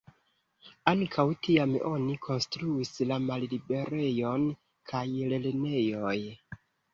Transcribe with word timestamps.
Ankaŭ 0.91 1.25
tiam 1.47 1.75
oni 1.89 2.15
konstruis 2.23 2.93
la 3.11 3.19
Malliberejon 3.27 4.49
kaj 4.93 5.05
Lernejoj. 5.35 6.17